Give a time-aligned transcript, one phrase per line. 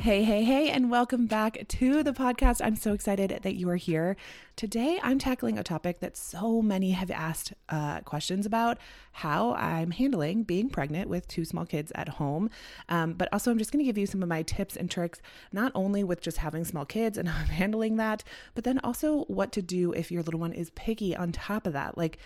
[0.00, 2.62] Hey, hey, hey, and welcome back to the podcast.
[2.64, 4.16] I'm so excited that you are here.
[4.56, 8.78] Today, I'm tackling a topic that so many have asked uh, questions about
[9.12, 12.48] how I'm handling being pregnant with two small kids at home.
[12.88, 15.20] Um, but also, I'm just going to give you some of my tips and tricks,
[15.52, 18.24] not only with just having small kids and how I'm handling that,
[18.54, 21.74] but then also what to do if your little one is picky on top of
[21.74, 21.98] that.
[21.98, 22.16] Like,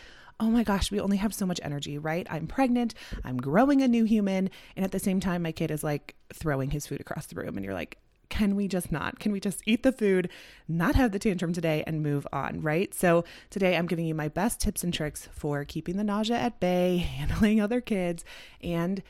[0.41, 2.27] oh my gosh, we only have so much energy, right?
[2.31, 2.95] I'm pregnant,
[3.25, 4.51] I'm growing a new human.
[4.77, 7.57] And at the same time, my kid is like throwing his food across the room.
[7.57, 7.99] And you're like,
[8.29, 9.21] can we just not?
[9.21, 10.29] Can we just eat the food,
[10.67, 12.93] not have the tantrum today, and move on, right?
[12.95, 16.59] So, today I'm giving you my best tips and tricks for keeping the nausea at
[16.59, 18.25] bay, handling other kids,
[18.61, 19.03] and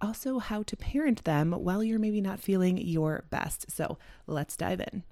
[0.00, 3.70] also how to parent them while you're maybe not feeling your best.
[3.70, 5.02] So, let's dive in.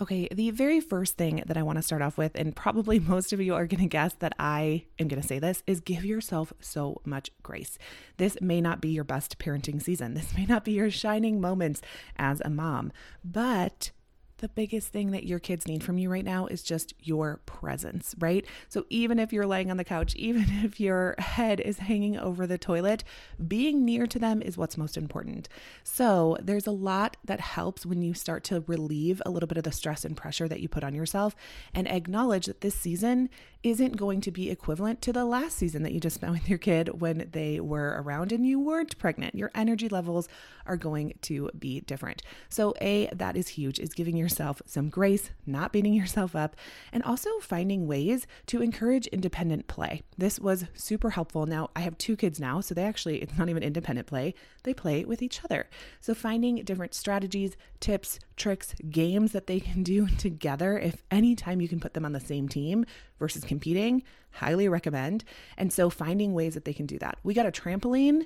[0.00, 3.32] Okay, the very first thing that I want to start off with, and probably most
[3.32, 6.04] of you are going to guess that I am going to say this, is give
[6.04, 7.78] yourself so much grace.
[8.16, 10.14] This may not be your best parenting season.
[10.14, 11.80] This may not be your shining moments
[12.16, 12.90] as a mom,
[13.24, 13.92] but
[14.38, 18.14] the biggest thing that your kids need from you right now is just your presence,
[18.18, 18.44] right?
[18.68, 22.46] So even if you're laying on the couch, even if your head is hanging over
[22.46, 23.04] the toilet,
[23.46, 25.48] being near to them is what's most important.
[25.82, 29.64] So there's a lot that helps when you start to relieve a little bit of
[29.64, 31.36] the stress and pressure that you put on yourself
[31.72, 33.28] and acknowledge that this season
[33.62, 36.58] isn't going to be equivalent to the last season that you just spent with your
[36.58, 39.34] kid when they were around and you weren't pregnant.
[39.34, 40.28] Your energy levels
[40.66, 42.22] are going to be different.
[42.48, 46.56] So, A, that is huge, is giving yourself some grace, not beating yourself up,
[46.92, 50.02] and also finding ways to encourage independent play.
[50.16, 51.46] This was super helpful.
[51.46, 54.74] Now, I have two kids now, so they actually, it's not even independent play, they
[54.74, 55.68] play with each other.
[56.00, 61.68] So, finding different strategies, tips, tricks, games that they can do together, if anytime you
[61.68, 62.86] can put them on the same team
[63.18, 64.02] versus competing,
[64.32, 65.24] highly recommend.
[65.56, 67.18] And so finding ways that they can do that.
[67.22, 68.24] We got a trampoline.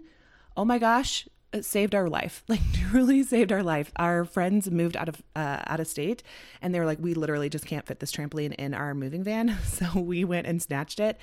[0.56, 1.28] Oh my gosh,
[1.60, 2.44] saved our life.
[2.48, 3.92] Like truly saved our life.
[3.96, 6.22] Our friends moved out of uh, out of state,
[6.62, 9.56] and they were like, "We literally just can't fit this trampoline in our moving van."
[9.64, 11.18] So we went and snatched it,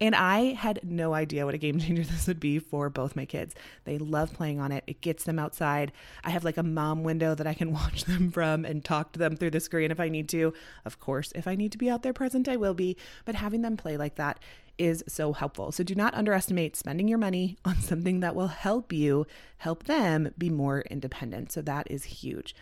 [0.00, 3.24] and I had no idea what a game changer this would be for both my
[3.24, 3.54] kids.
[3.84, 4.84] They love playing on it.
[4.86, 5.92] It gets them outside.
[6.24, 9.18] I have like a mom window that I can watch them from and talk to
[9.18, 10.52] them through the screen if I need to.
[10.84, 12.96] Of course, if I need to be out there present, I will be.
[13.24, 14.40] But having them play like that
[14.78, 15.72] is so helpful.
[15.72, 19.26] So do not underestimate spending your money on something that will help you
[19.58, 21.52] help them be more independent.
[21.52, 22.54] So that is huge.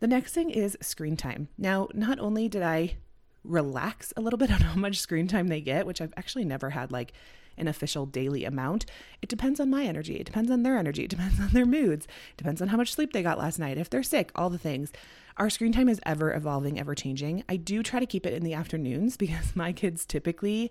[0.00, 1.48] The next thing is screen time.
[1.58, 2.96] Now, not only did I
[3.44, 6.70] relax a little bit on how much screen time they get, which I've actually never
[6.70, 7.12] had like
[7.56, 8.86] an official daily amount.
[9.20, 10.16] It depends on my energy.
[10.16, 11.04] It depends on their energy.
[11.04, 12.06] It depends on their moods.
[12.06, 13.78] It depends on how much sleep they got last night.
[13.78, 14.92] If they're sick, all the things.
[15.36, 17.44] Our screen time is ever evolving, ever changing.
[17.48, 20.70] I do try to keep it in the afternoons because my kids typically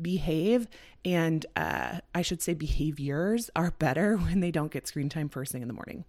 [0.00, 0.68] behave
[1.04, 5.52] and uh, I should say behaviors are better when they don't get screen time first
[5.52, 6.04] thing in the morning.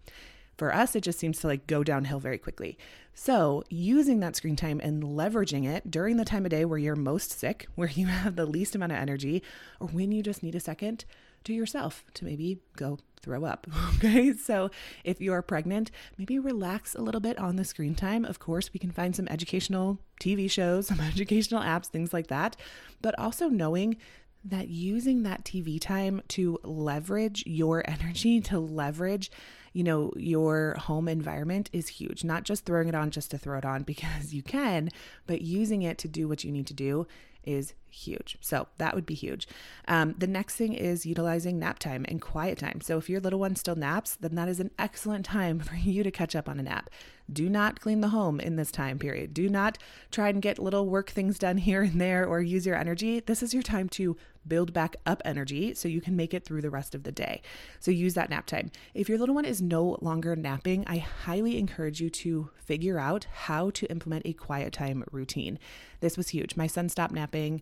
[0.59, 2.77] For us, it just seems to like go downhill very quickly.
[3.13, 6.97] So, using that screen time and leveraging it during the time of day where you're
[6.97, 9.41] most sick, where you have the least amount of energy,
[9.79, 11.05] or when you just need a second
[11.45, 13.67] to yourself to maybe go throw up.
[13.95, 14.33] Okay.
[14.33, 14.69] So
[15.05, 18.25] if you're pregnant, maybe relax a little bit on the screen time.
[18.25, 22.57] Of course, we can find some educational TV shows, some educational apps, things like that.
[23.01, 23.95] But also knowing
[24.43, 29.31] that using that TV time to leverage your energy, to leverage,
[29.73, 32.23] you know, your home environment is huge.
[32.23, 34.89] Not just throwing it on just to throw it on because you can,
[35.27, 37.07] but using it to do what you need to do
[37.43, 38.37] is huge.
[38.41, 39.47] So that would be huge.
[39.87, 42.81] Um, the next thing is utilizing nap time and quiet time.
[42.81, 46.03] So if your little one still naps, then that is an excellent time for you
[46.03, 46.89] to catch up on a nap.
[47.31, 49.33] Do not clean the home in this time period.
[49.33, 49.77] Do not
[50.09, 53.19] try and get little work things done here and there or use your energy.
[53.19, 54.17] This is your time to
[54.47, 57.41] build back up energy so you can make it through the rest of the day.
[57.79, 58.71] So use that nap time.
[58.93, 63.25] If your little one is no longer napping, I highly encourage you to figure out
[63.31, 65.59] how to implement a quiet time routine.
[65.99, 66.55] This was huge.
[66.55, 67.61] My son stopped napping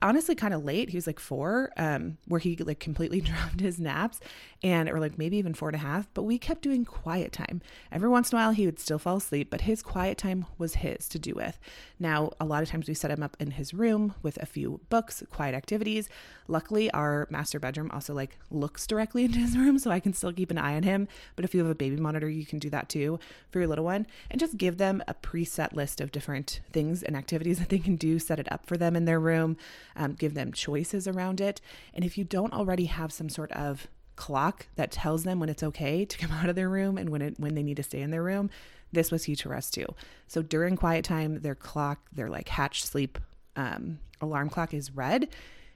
[0.00, 0.90] honestly kind of late.
[0.90, 4.20] He was like four, um, where he like completely dropped his naps
[4.62, 7.60] and or like maybe even four and a half, but we kept doing quiet time.
[7.90, 10.76] Every once in a while he would still fall asleep, but his quiet time was
[10.76, 11.58] his to do with.
[11.98, 14.80] Now, a lot of times we set him up in his room with a few
[14.88, 16.08] books, quiet activities.
[16.48, 20.32] Luckily, our master bedroom also like looks directly into his room, so I can still
[20.32, 21.08] keep an eye on him.
[21.36, 23.18] But if you have a baby monitor, you can do that too
[23.50, 27.16] for your little one and just give them a preset list of different things and
[27.16, 29.51] activities that they can do, set it up for them in their room,
[29.96, 31.60] um, give them choices around it.
[31.94, 35.62] And if you don't already have some sort of clock that tells them when it's
[35.62, 38.00] okay to come out of their room and when it when they need to stay
[38.00, 38.50] in their room,
[38.92, 39.86] this was huge for us too.
[40.26, 43.18] So during quiet time, their clock, their like hatch sleep
[43.56, 45.28] um, alarm clock is red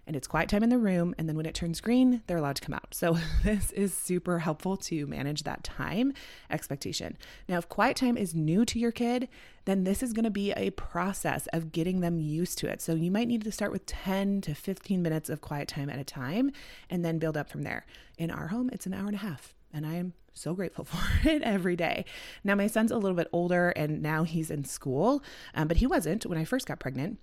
[0.06, 1.14] and it's quiet time in the room.
[1.18, 2.94] And then when it turns green, they're allowed to come out.
[2.94, 6.12] So this is super helpful to manage that time
[6.50, 7.16] expectation.
[7.48, 9.28] Now, if quiet time is new to your kid,
[9.64, 12.80] then this is going to be a process of getting them used to it.
[12.80, 15.98] So you might need to start with 10 to 15 minutes of quiet time at
[15.98, 16.52] a time
[16.88, 17.84] and then build up from there.
[18.16, 19.54] In our home, it's an hour and a half.
[19.72, 22.04] And I am so grateful for it every day.
[22.44, 25.22] Now, my son's a little bit older and now he's in school,
[25.54, 27.18] um, but he wasn't when I first got pregnant.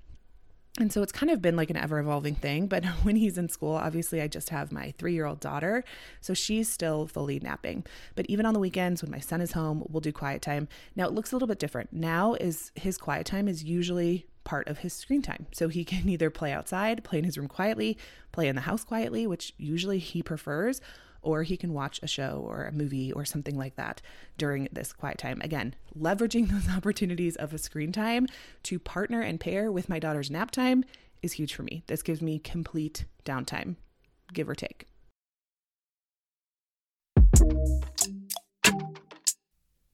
[0.80, 2.66] And so it's kind of been like an ever evolving thing.
[2.68, 5.84] But when he's in school, obviously, I just have my three year old daughter.
[6.22, 7.86] So she's still fully napping.
[8.16, 10.68] But even on the weekends when my son is home, we'll do quiet time.
[10.96, 11.94] Now it looks a little bit different.
[11.94, 15.46] Now is his quiet time is usually part of his screen time.
[15.52, 17.98] So he can either play outside, play in his room quietly,
[18.32, 20.82] play in the house quietly, which usually he prefers,
[21.24, 24.02] or he can watch a show or a movie or something like that
[24.38, 25.42] during this quiet time.
[25.42, 28.28] Again, leveraging those opportunities of a screen time
[28.64, 30.84] to partner and pair with my daughter's nap time
[31.22, 31.84] is huge for me.
[31.88, 33.78] This gives me complete downtime,
[34.34, 34.88] give or take.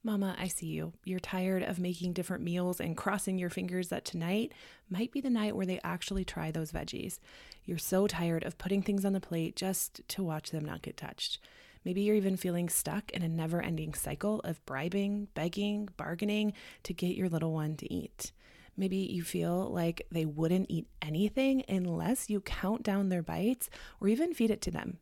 [0.02, 0.94] Mama, I see you.
[1.04, 4.52] You're tired of making different meals and crossing your fingers that tonight
[4.88, 7.18] might be the night where they actually try those veggies.
[7.66, 10.96] You're so tired of putting things on the plate just to watch them not get
[10.96, 11.38] touched.
[11.84, 16.54] Maybe you're even feeling stuck in a never ending cycle of bribing, begging, bargaining
[16.84, 18.32] to get your little one to eat.
[18.78, 23.68] Maybe you feel like they wouldn't eat anything unless you count down their bites
[24.00, 24.98] or even feed it to them.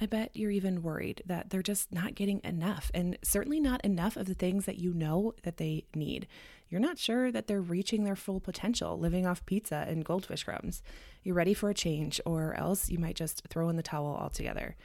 [0.00, 4.16] I bet you're even worried that they're just not getting enough, and certainly not enough
[4.16, 6.28] of the things that you know that they need.
[6.68, 10.82] You're not sure that they're reaching their full potential living off pizza and goldfish crumbs.
[11.24, 14.76] You're ready for a change, or else you might just throw in the towel altogether.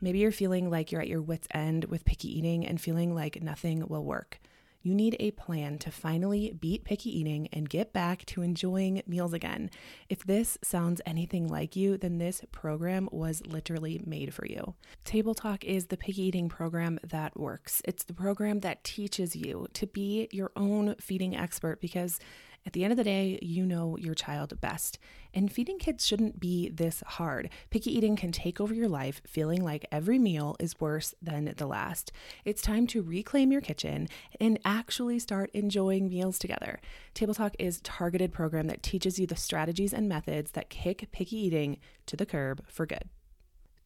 [0.00, 3.42] Maybe you're feeling like you're at your wits' end with picky eating and feeling like
[3.42, 4.40] nothing will work.
[4.88, 9.34] You need a plan to finally beat picky eating and get back to enjoying meals
[9.34, 9.68] again.
[10.08, 14.76] If this sounds anything like you, then this program was literally made for you.
[15.04, 17.82] Table Talk is the picky eating program that works.
[17.84, 22.18] It's the program that teaches you to be your own feeding expert because
[22.66, 24.98] at the end of the day, you know your child best.
[25.32, 27.50] And feeding kids shouldn't be this hard.
[27.70, 31.66] Picky eating can take over your life, feeling like every meal is worse than the
[31.66, 32.12] last.
[32.44, 34.08] It's time to reclaim your kitchen
[34.40, 36.80] and actually start enjoying meals together.
[37.14, 41.08] Table Talk is a targeted program that teaches you the strategies and methods that kick
[41.12, 43.08] picky eating to the curb for good.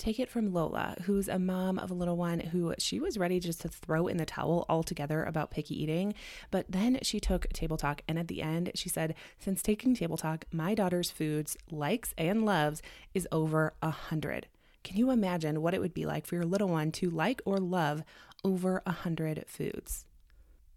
[0.03, 3.39] Take it from Lola, who's a mom of a little one who she was ready
[3.39, 6.15] just to throw in the towel altogether about picky eating.
[6.51, 10.17] But then she took Table Talk, and at the end, she said, Since taking Table
[10.17, 12.83] Talk, my daughter's foods, likes, and loves
[13.15, 14.49] is over a hundred.
[14.83, 17.59] Can you imagine what it would be like for your little one to like or
[17.59, 18.03] love
[18.43, 20.05] over a hundred foods?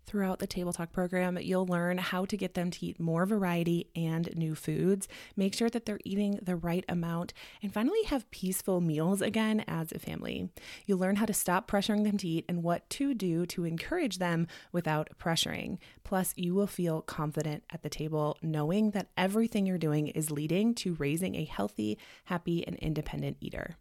[0.05, 3.89] Throughout the Table Talk program, you'll learn how to get them to eat more variety
[3.95, 8.81] and new foods, make sure that they're eating the right amount, and finally have peaceful
[8.81, 10.49] meals again as a family.
[10.85, 14.19] You'll learn how to stop pressuring them to eat and what to do to encourage
[14.19, 15.79] them without pressuring.
[16.03, 20.75] Plus, you will feel confident at the table knowing that everything you're doing is leading
[20.75, 23.75] to raising a healthy, happy, and independent eater.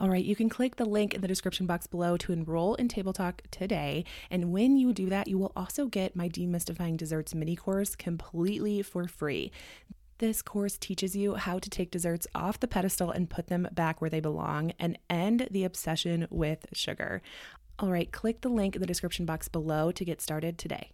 [0.00, 2.88] All right, you can click the link in the description box below to enroll in
[2.88, 4.06] Table Talk today.
[4.30, 8.80] And when you do that, you will also get my Demystifying Desserts mini course completely
[8.80, 9.52] for free.
[10.16, 14.00] This course teaches you how to take desserts off the pedestal and put them back
[14.00, 17.20] where they belong and end the obsession with sugar.
[17.78, 20.92] All right, click the link in the description box below to get started today.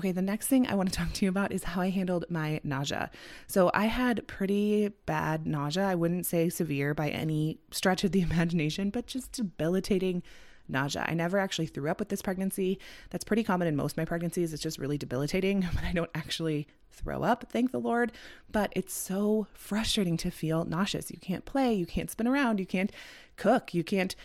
[0.00, 2.24] Okay, the next thing I want to talk to you about is how I handled
[2.30, 3.10] my nausea.
[3.46, 5.84] So, I had pretty bad nausea.
[5.84, 10.22] I wouldn't say severe by any stretch of the imagination, but just debilitating
[10.68, 11.04] nausea.
[11.06, 12.78] I never actually threw up with this pregnancy.
[13.10, 14.54] That's pretty common in most my pregnancies.
[14.54, 18.10] It's just really debilitating, but I don't actually throw up, thank the Lord.
[18.50, 21.10] But it's so frustrating to feel nauseous.
[21.10, 22.90] You can't play, you can't spin around, you can't
[23.36, 24.16] cook, you can't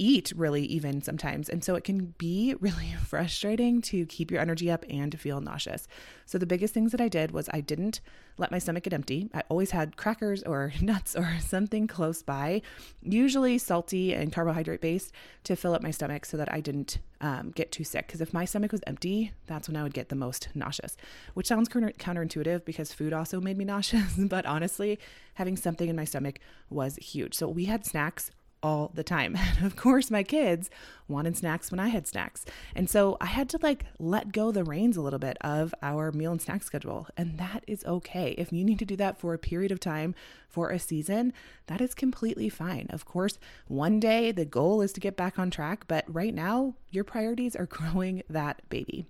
[0.00, 1.48] eat really even sometimes.
[1.48, 5.40] And so it can be really frustrating to keep your energy up and to feel
[5.40, 5.88] nauseous.
[6.26, 8.00] So the biggest things that I did was I didn't
[8.38, 9.28] let my stomach get empty.
[9.34, 12.62] I always had crackers or nuts or something close by,
[13.02, 15.12] usually salty and carbohydrate based,
[15.44, 18.06] to fill up my stomach so that I didn't um, get too sick.
[18.06, 20.96] Because if my stomach was empty, that's when I would get the most nauseous,
[21.34, 24.14] which sounds counter- counterintuitive because food also made me nauseous.
[24.16, 24.98] but honestly,
[25.34, 26.38] having something in my stomach
[26.70, 27.34] was huge.
[27.34, 28.30] So we had snacks
[28.62, 29.36] all the time.
[29.56, 30.70] And of course, my kids
[31.08, 32.44] wanted snacks when I had snacks.
[32.74, 36.10] And so I had to like let go the reins a little bit of our
[36.10, 37.08] meal and snack schedule.
[37.16, 38.34] And that is okay.
[38.38, 40.14] If you need to do that for a period of time,
[40.48, 41.32] for a season,
[41.66, 42.86] that is completely fine.
[42.90, 43.38] Of course,
[43.68, 47.56] one day the goal is to get back on track, but right now, your priorities
[47.56, 49.06] are growing that baby.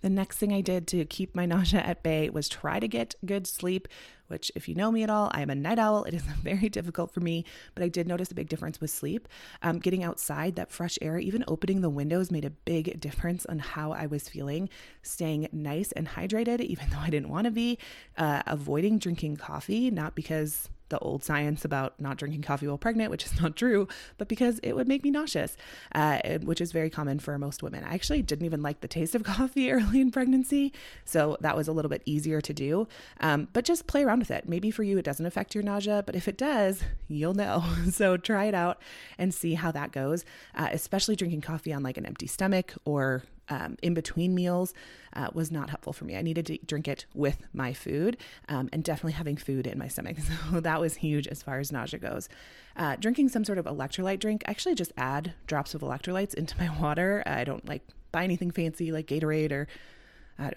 [0.00, 3.14] The next thing I did to keep my nausea at bay was try to get
[3.24, 3.88] good sleep,
[4.28, 6.04] which, if you know me at all, I am a night owl.
[6.04, 9.28] It is very difficult for me, but I did notice a big difference with sleep.
[9.62, 13.58] Um, getting outside, that fresh air, even opening the windows made a big difference on
[13.58, 14.68] how I was feeling.
[15.02, 17.78] Staying nice and hydrated, even though I didn't want to be.
[18.16, 23.10] Uh, avoiding drinking coffee, not because the old science about not drinking coffee while pregnant,
[23.10, 25.56] which is not true, but because it would make me nauseous,
[25.94, 27.82] uh, which is very common for most women.
[27.84, 30.72] I actually didn't even like the taste of coffee early in pregnancy,
[31.04, 32.86] so that was a little bit easier to do.
[33.20, 34.48] Um, but just play around with it.
[34.48, 37.64] Maybe for you it doesn't affect your nausea, but if it does, you'll know.
[37.90, 38.80] so try it out
[39.18, 43.22] and see how that goes, uh, especially drinking coffee on like an empty stomach or
[43.50, 44.72] um, in between meals
[45.14, 46.16] uh, was not helpful for me.
[46.16, 48.16] I needed to drink it with my food
[48.48, 50.16] um, and definitely having food in my stomach.
[50.50, 52.28] So that was huge as far as nausea goes.
[52.76, 56.56] Uh, drinking some sort of electrolyte drink, I actually just add drops of electrolytes into
[56.58, 57.22] my water.
[57.26, 59.66] I don't like buy anything fancy like Gatorade or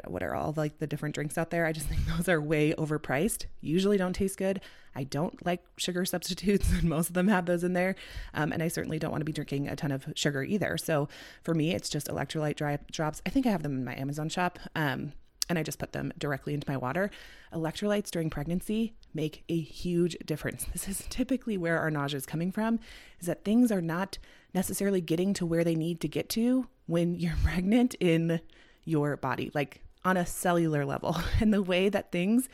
[0.08, 1.66] what are all like the different drinks out there.
[1.66, 3.46] I just think those are way overpriced.
[3.62, 4.62] Usually don't taste good.
[4.96, 7.96] I don't like sugar substitutes, and most of them have those in there.
[8.34, 10.78] Um, and I certainly don't want to be drinking a ton of sugar either.
[10.78, 11.10] So
[11.44, 13.22] for me, it's just electrolyte dry drops.
[13.26, 14.60] I think I have them in my Amazon shop.
[14.76, 15.14] Um,
[15.50, 17.12] and I just put them directly into my water.
[17.54, 20.66] Electrolytes during pregnancy make a huge difference.
[20.72, 22.80] This is typically where our nausea is coming from,
[23.20, 24.18] is that things are not
[24.54, 28.40] necessarily getting to where they need to get to when you're pregnant in
[28.86, 31.18] your body, like on a cellular level.
[31.40, 32.48] And the way that things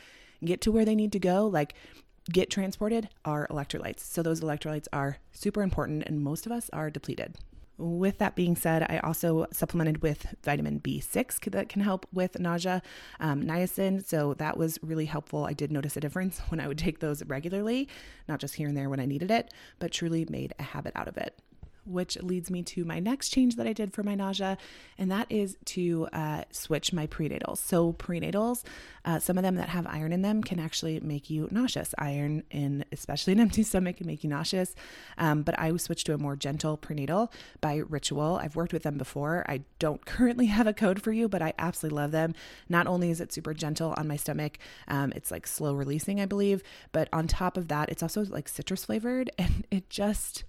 [0.44, 1.74] get to where they need to go, like
[2.30, 4.00] get transported, are electrolytes.
[4.00, 7.36] So those electrolytes are super important, and most of us are depleted.
[7.78, 12.82] With that being said, I also supplemented with vitamin B6 that can help with nausea,
[13.20, 14.04] um, niacin.
[14.04, 15.46] So that was really helpful.
[15.46, 17.88] I did notice a difference when I would take those regularly,
[18.28, 21.08] not just here and there when I needed it, but truly made a habit out
[21.08, 21.38] of it
[21.84, 24.58] which leads me to my next change that I did for my nausea,
[24.98, 27.58] and that is to uh, switch my prenatals.
[27.58, 28.64] So, prenatals,
[29.04, 31.94] uh, some of them that have iron in them can actually make you nauseous.
[31.98, 34.74] Iron in, especially an empty stomach, can make you nauseous.
[35.18, 38.36] Um, but I switched to a more gentle prenatal by Ritual.
[38.42, 39.44] I've worked with them before.
[39.48, 42.34] I don't currently have a code for you, but I absolutely love them.
[42.68, 44.58] Not only is it super gentle on my stomach,
[44.88, 48.48] um, it's like slow releasing, I believe, but on top of that, it's also like
[48.48, 50.44] citrus flavored, and it just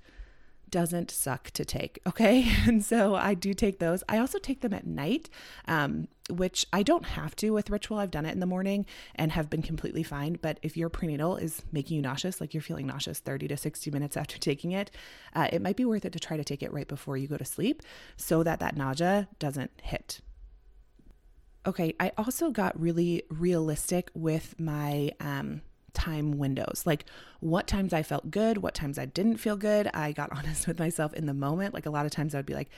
[0.72, 2.00] doesn't suck to take.
[2.12, 2.46] Okay.
[2.68, 4.04] And so I do take those.
[4.10, 5.30] I also take them at night,
[5.68, 8.00] um, which I don't have to with ritual.
[8.00, 8.86] I've done it in the morning
[9.16, 10.38] and have been completely fine.
[10.42, 13.92] But if your prenatal is making you nauseous, like you're feeling nauseous 30 to 60
[13.92, 14.92] minutes after taking it,
[15.34, 17.38] uh, it might be worth it to try to take it right before you go
[17.38, 17.82] to sleep
[18.18, 20.20] so that that nausea doesn't hit.
[21.66, 21.96] Okay.
[22.00, 25.62] I also got really realistic with my, um,
[25.94, 27.06] time windows like
[27.40, 29.90] what times I felt good, what times I didn't feel good.
[29.94, 31.74] I got honest with myself in the moment.
[31.74, 32.70] Like a lot of times I would be like,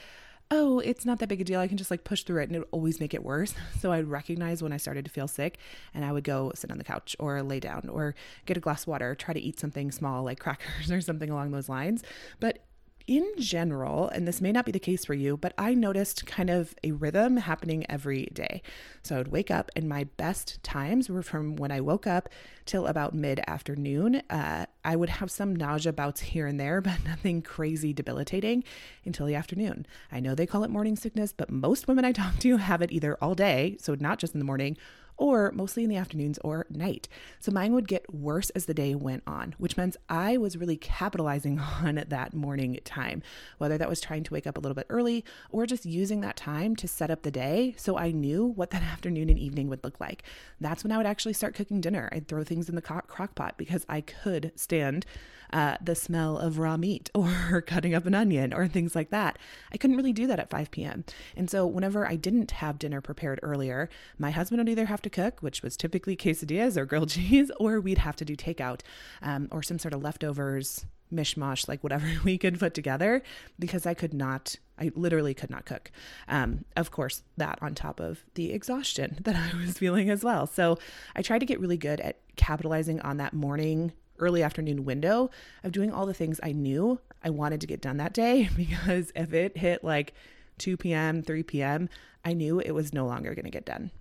[0.52, 1.60] oh, it's not that big a deal.
[1.60, 3.54] I can just like push through it and it would always make it worse.
[3.80, 5.58] So I'd recognize when I started to feel sick
[5.94, 8.16] and I would go sit on the couch or lay down or
[8.46, 11.52] get a glass of water, try to eat something small like crackers or something along
[11.52, 12.04] those lines.
[12.40, 12.60] But
[13.08, 16.50] in general, and this may not be the case for you, but I noticed kind
[16.50, 18.62] of a rhythm happening every day.
[19.02, 22.30] So I would wake up, and my best times were from when I woke up
[22.66, 24.22] till about mid afternoon.
[24.30, 28.64] Uh, I would have some nausea bouts here and there, but nothing crazy debilitating
[29.06, 29.86] until the afternoon.
[30.12, 32.92] I know they call it morning sickness, but most women I talk to have it
[32.92, 34.78] either all day, so not just in the morning,
[35.24, 37.08] or mostly in the afternoons or night.
[37.40, 40.76] So mine would get worse as the day went on, which meant I was really
[40.76, 43.24] capitalizing on that morning time,
[43.58, 46.36] whether that was trying to wake up a little bit early or just using that
[46.36, 49.86] time to set up the day so I knew what that afternoon and evening would
[49.86, 50.24] look like.
[50.60, 52.10] That's when I would actually start cooking dinner.
[52.12, 55.06] I'd throw things in the crock pot because I could stand
[55.54, 59.40] uh, the smell of raw meat or cutting up an onion or things like that.
[59.72, 61.06] I couldn't really do that at 5 p.m.
[61.38, 65.10] And so whenever I didn't have dinner prepared earlier, my husband would either have to
[65.10, 68.82] cook, which was typically quesadillas or grilled cheese, or we'd have to do takeout
[69.22, 73.22] um, or some sort of leftovers mishmash, like whatever we could put together,
[73.60, 75.92] because I could not, I literally could not cook.
[76.28, 80.48] Um, of course, that on top of the exhaustion that I was feeling as well.
[80.48, 80.80] So
[81.16, 85.30] I tried to get really good at capitalizing on that morning, early afternoon window
[85.64, 89.12] of doing all the things I knew I wanted to get done that day, because
[89.16, 90.14] if it hit like
[90.60, 91.90] 2 p.m., 3 p.m.,
[92.26, 93.92] I knew it was no longer going to get done.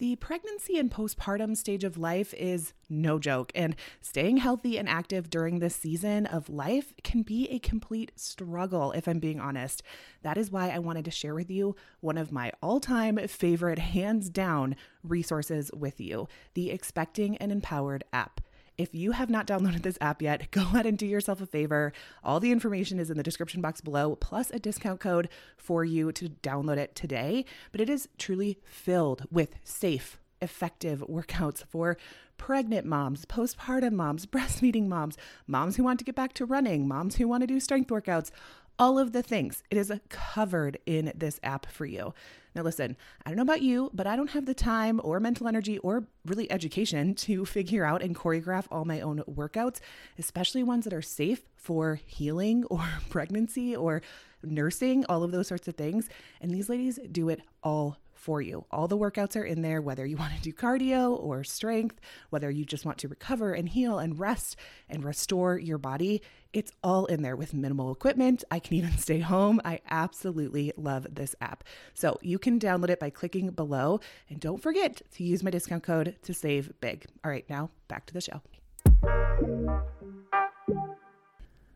[0.00, 5.28] The pregnancy and postpartum stage of life is no joke, and staying healthy and active
[5.28, 9.82] during this season of life can be a complete struggle, if I'm being honest.
[10.22, 13.78] That is why I wanted to share with you one of my all time favorite,
[13.78, 18.40] hands down, resources with you the Expecting and Empowered app.
[18.80, 21.92] If you have not downloaded this app yet, go ahead and do yourself a favor.
[22.24, 26.12] All the information is in the description box below, plus a discount code for you
[26.12, 27.44] to download it today.
[27.72, 31.98] But it is truly filled with safe, effective workouts for
[32.38, 37.16] pregnant moms, postpartum moms, breastfeeding moms, moms who want to get back to running, moms
[37.16, 38.30] who want to do strength workouts,
[38.78, 39.62] all of the things.
[39.70, 42.14] It is covered in this app for you.
[42.54, 45.46] Now, listen, I don't know about you, but I don't have the time or mental
[45.46, 49.80] energy or really education to figure out and choreograph all my own workouts,
[50.18, 54.02] especially ones that are safe for healing or pregnancy or
[54.42, 56.08] nursing, all of those sorts of things.
[56.40, 58.66] And these ladies do it all for you.
[58.70, 61.98] All the workouts are in there, whether you want to do cardio or strength,
[62.28, 64.56] whether you just want to recover and heal and rest
[64.88, 66.20] and restore your body.
[66.52, 68.44] It's all in there with minimal equipment.
[68.50, 69.60] I can even stay home.
[69.64, 71.64] I absolutely love this app.
[71.94, 74.00] So you can download it by clicking below.
[74.28, 77.06] And don't forget to use my discount code to save big.
[77.24, 78.42] All right, now back to the show.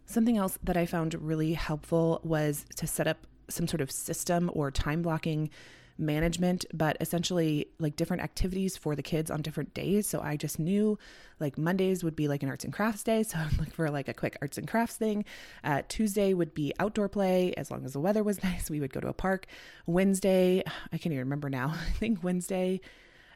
[0.04, 4.50] Something else that I found really helpful was to set up some sort of system
[4.52, 5.50] or time blocking
[5.98, 10.08] management, but essentially like different activities for the kids on different days.
[10.08, 10.98] So I just knew
[11.40, 13.22] like Mondays would be like an arts and crafts day.
[13.22, 15.24] So I'm looking for like a quick arts and crafts thing.
[15.62, 17.54] Uh, Tuesday would be outdoor play.
[17.56, 19.46] As long as the weather was nice, we would go to a park.
[19.86, 21.74] Wednesday, I can't even remember now.
[21.88, 22.80] I think Wednesday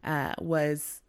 [0.04, 1.02] uh, was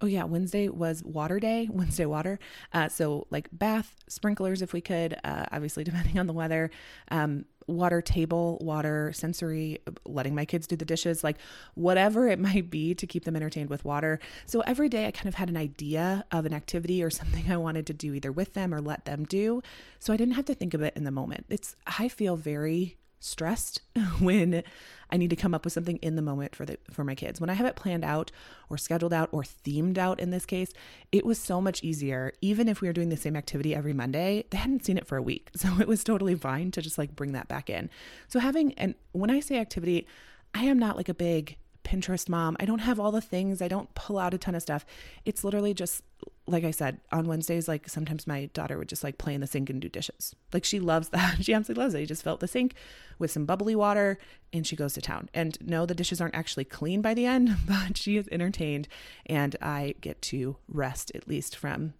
[0.00, 2.38] Oh yeah, Wednesday was water day, Wednesday water.
[2.72, 6.70] Uh, so like bath, sprinklers if we could, uh, obviously depending on the weather.
[7.10, 11.36] Um, water table, water sensory, letting my kids do the dishes, like
[11.74, 14.18] whatever it might be to keep them entertained with water.
[14.46, 17.56] So every day I kind of had an idea of an activity or something I
[17.56, 19.62] wanted to do either with them or let them do.
[19.98, 21.46] So I didn't have to think of it in the moment.
[21.48, 23.82] It's, I feel very stressed
[24.18, 24.62] when
[25.10, 27.40] I need to come up with something in the moment for the for my kids.
[27.40, 28.32] When I have it planned out
[28.68, 30.72] or scheduled out or themed out in this case,
[31.12, 32.32] it was so much easier.
[32.40, 35.16] Even if we were doing the same activity every Monday, they hadn't seen it for
[35.16, 35.50] a week.
[35.60, 37.90] So it was totally fine to just like bring that back in.
[38.28, 40.06] So having and when I say activity,
[40.54, 42.56] I am not like a big Pinterest mom.
[42.60, 43.60] I don't have all the things.
[43.62, 44.84] I don't pull out a ton of stuff.
[45.24, 46.02] It's literally just
[46.46, 49.46] like I said, on Wednesdays, like sometimes my daughter would just like play in the
[49.46, 50.34] sink and do dishes.
[50.52, 51.38] Like she loves that.
[51.44, 52.00] She absolutely loves it.
[52.00, 52.74] She just filled the sink
[53.18, 54.18] with some bubbly water
[54.52, 55.28] and she goes to town.
[55.32, 58.88] And no, the dishes aren't actually clean by the end, but she is entertained
[59.26, 61.94] and I get to rest at least from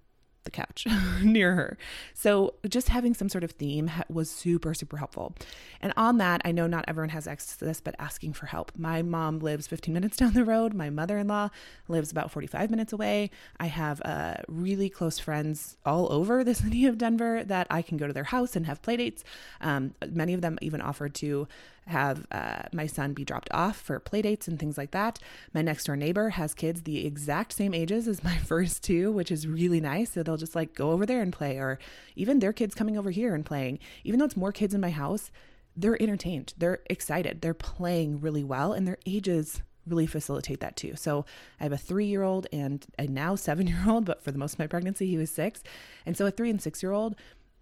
[0.50, 0.86] the couch
[1.22, 1.78] near her.
[2.14, 5.34] So just having some sort of theme was super, super helpful.
[5.80, 8.72] And on that, I know not everyone has access to this, but asking for help.
[8.76, 10.74] My mom lives 15 minutes down the road.
[10.74, 11.50] My mother in law
[11.88, 13.30] lives about 45 minutes away.
[13.58, 17.96] I have uh, really close friends all over the city of Denver that I can
[17.96, 19.22] go to their house and have playdates.
[19.60, 21.46] Um, many of them even offered to
[21.90, 25.18] have uh, my son be dropped off for play dates and things like that.
[25.52, 29.30] My next door neighbor has kids the exact same ages as my first two, which
[29.30, 30.12] is really nice.
[30.12, 31.78] So they'll just like go over there and play, or
[32.16, 33.78] even their kids coming over here and playing.
[34.04, 35.30] Even though it's more kids in my house,
[35.76, 40.94] they're entertained, they're excited, they're playing really well, and their ages really facilitate that too.
[40.96, 41.24] So
[41.58, 44.38] I have a three year old and a now seven year old, but for the
[44.38, 45.62] most of my pregnancy, he was six.
[46.06, 47.16] And so a three and six year old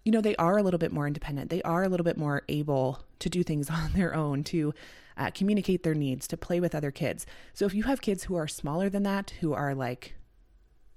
[0.09, 1.51] you know, they are a little bit more independent.
[1.51, 4.73] They are a little bit more able to do things on their own, to
[5.17, 7.27] uh, communicate their needs, to play with other kids.
[7.53, 10.15] So if you have kids who are smaller than that, who are like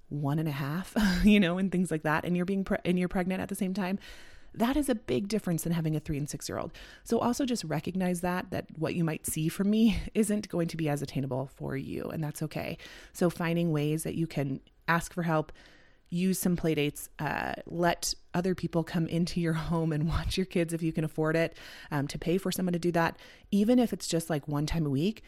[0.08, 0.94] one and a half,
[1.24, 3.54] you know, and things like that, and you're being pre- and you're pregnant at the
[3.54, 3.98] same time,
[4.54, 6.72] that is a big difference than having a three and six year old.
[7.04, 10.78] So also just recognize that that what you might see from me isn't going to
[10.78, 12.78] be as attainable for you, and that's okay.
[13.12, 15.52] So finding ways that you can ask for help
[16.12, 20.46] use some play dates, uh, let other people come into your home and watch your
[20.46, 21.56] kids if you can afford it,
[21.90, 23.16] um, to pay for someone to do that,
[23.50, 25.22] even if it's just like one time a week.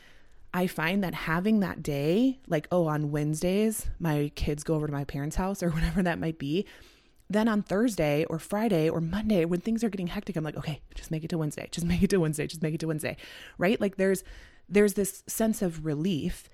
[0.53, 4.93] I find that having that day, like, oh, on Wednesdays, my kids go over to
[4.93, 6.67] my parents' house or whatever that might be.
[7.29, 10.81] Then on Thursday or Friday or Monday, when things are getting hectic, I'm like, okay,
[10.95, 13.17] just make it to Wednesday, just make it to Wednesday, just make it to Wednesday,
[13.59, 13.81] right?
[13.81, 14.23] Like, there's
[14.69, 16.49] there's this sense of relief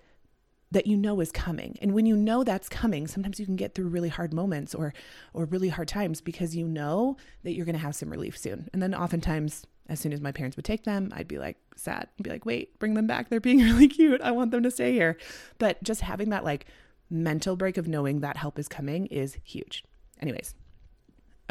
[0.70, 1.76] that you know is coming.
[1.83, 4.94] And when you know that's coming, sometimes you can get through really hard moments or
[5.35, 8.68] or really hard times because you know that you're going to have some relief soon.
[8.72, 12.09] And then oftentimes as soon as my parents would take them, I'd be like sad
[12.16, 13.28] and be like, "Wait, bring them back.
[13.28, 14.20] They're being really cute.
[14.20, 15.16] I want them to stay here."
[15.59, 16.66] But just having that like
[17.11, 19.85] mental break of knowing that help is coming is huge.
[20.20, 20.54] Anyways,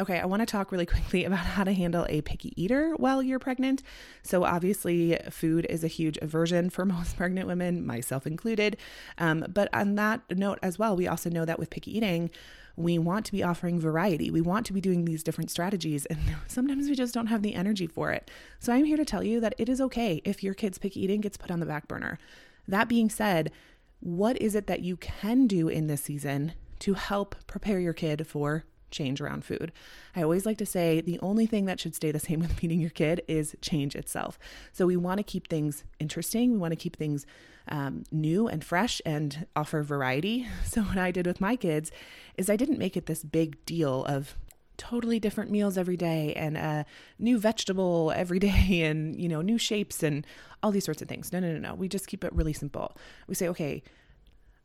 [0.00, 3.22] Okay, I want to talk really quickly about how to handle a picky eater while
[3.22, 3.82] you're pregnant.
[4.22, 8.78] So, obviously, food is a huge aversion for most pregnant women, myself included.
[9.18, 12.30] Um, but on that note as well, we also know that with picky eating,
[12.76, 14.30] we want to be offering variety.
[14.30, 17.54] We want to be doing these different strategies, and sometimes we just don't have the
[17.54, 18.30] energy for it.
[18.58, 21.20] So, I'm here to tell you that it is okay if your kid's picky eating
[21.20, 22.18] gets put on the back burner.
[22.66, 23.52] That being said,
[24.00, 28.26] what is it that you can do in this season to help prepare your kid
[28.26, 29.72] for change around food.
[30.14, 32.80] I always like to say the only thing that should stay the same with feeding
[32.80, 34.38] your kid is change itself.
[34.72, 36.52] So we want to keep things interesting.
[36.52, 37.26] We want to keep things
[37.68, 40.46] um, new and fresh and offer variety.
[40.64, 41.90] So what I did with my kids
[42.36, 44.36] is I didn't make it this big deal of
[44.76, 46.86] totally different meals every day and a
[47.18, 50.26] new vegetable every day and you know new shapes and
[50.62, 51.32] all these sorts of things.
[51.32, 51.74] No, no, no, no.
[51.74, 52.96] We just keep it really simple.
[53.26, 53.82] We say, okay,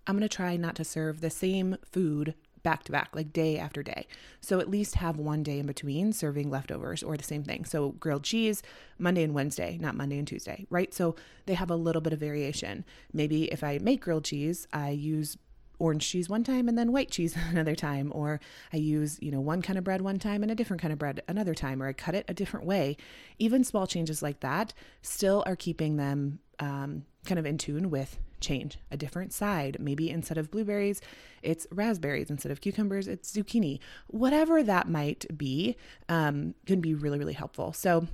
[0.08, 3.60] I'm going to try not to serve the same food back to back, like day
[3.60, 4.08] after day.
[4.42, 7.64] So at least have one day in between serving leftovers or the same thing.
[7.64, 8.64] So grilled cheese,
[8.98, 10.92] Monday and Wednesday, not Monday and Tuesday, right?
[10.94, 12.84] So they have a little bit of variation.
[13.14, 15.38] Maybe if I make grilled cheese, I use
[15.78, 18.40] orange cheese one time and then white cheese another time or
[18.72, 20.98] i use you know one kind of bread one time and a different kind of
[20.98, 22.96] bread another time or i cut it a different way
[23.40, 28.18] even small changes like that still are keeping them um, kind of in tune with
[28.40, 29.78] change a different side.
[29.80, 31.02] Maybe instead of blueberries,
[31.42, 32.30] it's raspberries.
[32.30, 33.80] Instead of cucumbers, it's zucchini.
[34.08, 35.76] Whatever that might be
[36.10, 37.74] um, can be really, really helpful.
[37.74, 38.08] So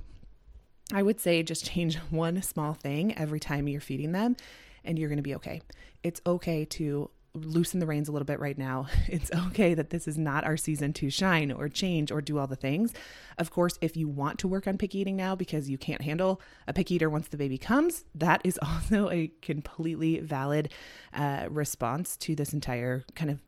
[0.92, 4.36] I would say just change one small thing every time you're feeding them,
[4.84, 5.62] and you're going to be okay.
[6.02, 8.86] It's okay to loosen the reins a little bit right now.
[9.08, 12.46] It's okay that this is not our season to shine or change or do all
[12.46, 12.92] the things.
[13.38, 16.40] Of course, if you want to work on picky eating now because you can't handle
[16.66, 20.70] a picky eater once the baby comes, that is also a completely valid
[21.12, 23.40] uh, response to this entire kind of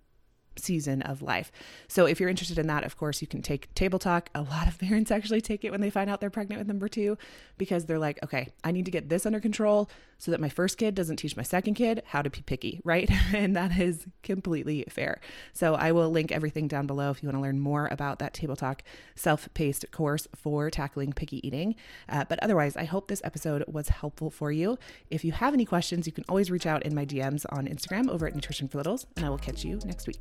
[0.56, 1.50] season of life.
[1.88, 4.30] So if you're interested in that, of course, you can take table talk.
[4.34, 6.88] A lot of parents actually take it when they find out they're pregnant with number
[6.88, 7.16] 2
[7.58, 9.90] because they're like, "Okay, I need to get this under control
[10.24, 13.10] so that my first kid doesn't teach my second kid how to be picky, right?"
[13.34, 15.20] and that is completely fair.
[15.52, 18.34] So I will link everything down below if you want to learn more about that
[18.34, 18.82] table talk
[19.14, 21.74] self-paced course for tackling picky eating.
[22.08, 24.78] Uh, but otherwise, I hope this episode was helpful for you.
[25.10, 28.08] If you have any questions, you can always reach out in my DMs on Instagram
[28.08, 30.20] over at Nutrition for Littles, and I will catch you next week.